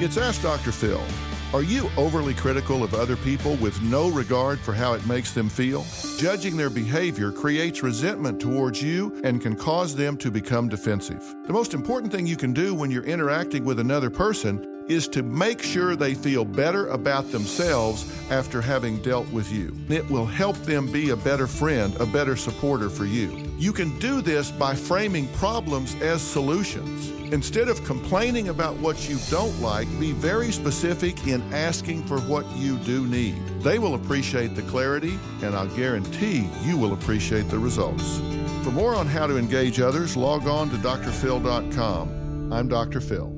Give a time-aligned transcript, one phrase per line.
[0.00, 0.70] It's Ask Dr.
[0.70, 1.02] Phil.
[1.52, 5.48] Are you overly critical of other people with no regard for how it makes them
[5.48, 5.84] feel?
[6.18, 11.34] Judging their behavior creates resentment towards you and can cause them to become defensive.
[11.48, 15.22] The most important thing you can do when you're interacting with another person is to
[15.22, 19.74] make sure they feel better about themselves after having dealt with you.
[19.88, 23.30] It will help them be a better friend, a better supporter for you.
[23.58, 27.10] You can do this by framing problems as solutions.
[27.32, 32.46] Instead of complaining about what you don't like, be very specific in asking for what
[32.56, 33.36] you do need.
[33.60, 38.18] They will appreciate the clarity, and I'll guarantee you will appreciate the results.
[38.64, 42.52] For more on how to engage others, log on to drphil.com.
[42.52, 43.00] I'm Dr.
[43.00, 43.37] Phil.